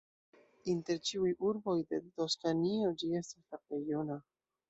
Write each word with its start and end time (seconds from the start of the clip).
Inter 0.71 1.01
ĉiuj 1.09 1.33
urboj 1.49 1.75
de 1.91 1.99
Toskanio 2.21 2.89
ĝi 3.01 3.13
estas 3.21 3.51
la 3.53 3.63
plej 3.67 3.83
juna. 3.93 4.19